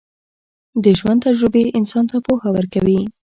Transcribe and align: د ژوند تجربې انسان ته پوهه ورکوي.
د 0.83 0.85
ژوند 0.99 1.19
تجربې 1.27 1.63
انسان 1.79 2.03
ته 2.11 2.17
پوهه 2.25 2.49
ورکوي. 2.55 2.99